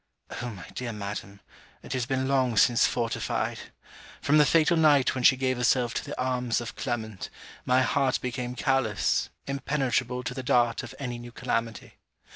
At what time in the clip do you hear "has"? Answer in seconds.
1.93-2.07